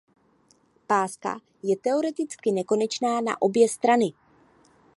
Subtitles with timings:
[0.87, 4.13] Páska je teoreticky nekonečná na obě strany.